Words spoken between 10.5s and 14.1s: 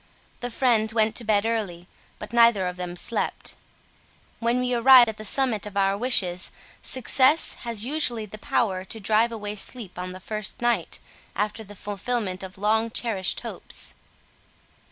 night after the fulfilment of long cherished hopes.